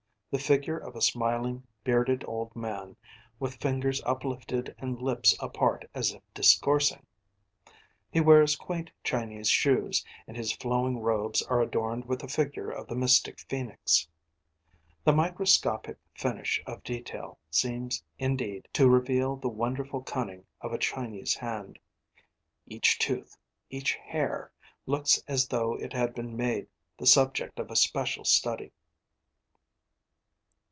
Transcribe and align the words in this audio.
The 0.33 0.39
figure 0.39 0.77
of 0.77 0.95
a 0.95 1.01
smiling, 1.01 1.63
bearded 1.83 2.23
old 2.25 2.55
man, 2.55 2.95
with 3.37 3.55
fingers 3.55 4.01
uplifted 4.05 4.73
and 4.79 4.97
lips 5.01 5.35
apart 5.41 5.89
as 5.93 6.13
if 6.13 6.23
discoursing. 6.33 7.05
He 8.09 8.21
wears 8.21 8.55
quaint 8.55 8.91
Chinese 9.03 9.49
shoes, 9.49 10.05
and 10.29 10.37
his 10.37 10.53
flowing 10.53 11.01
robes 11.01 11.41
are 11.43 11.61
adorned 11.61 12.05
with 12.05 12.19
the 12.21 12.29
figure 12.29 12.69
of 12.71 12.87
the 12.87 12.95
mystic 12.95 13.41
phoenix. 13.49 14.07
The 15.03 15.11
microscopic 15.11 15.97
finish 16.13 16.63
of 16.65 16.81
detail 16.81 17.37
seems 17.49 18.01
indeed 18.17 18.69
to 18.71 18.87
reveal 18.89 19.35
the 19.35 19.49
wonderful 19.49 20.01
cunning 20.01 20.45
of 20.61 20.71
a 20.71 20.77
Chinese 20.77 21.33
hand: 21.35 21.77
each 22.65 22.97
tooth, 22.99 23.37
each 23.69 23.95
hair, 23.95 24.53
looks 24.85 25.21
as 25.27 25.49
though 25.49 25.73
it 25.73 25.91
had 25.91 26.15
been 26.15 26.37
made 26.37 26.69
the 26.97 27.05
subject 27.05 27.59
of 27.59 27.69
a 27.69 27.75
special 27.75 28.23
study. 28.23 28.71